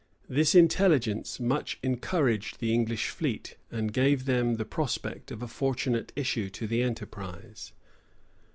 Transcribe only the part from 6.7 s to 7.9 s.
enterprise.